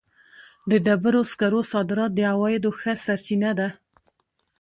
[0.69, 3.69] د ډبرو سکرو صادرات د عوایدو ښه سرچینه ده.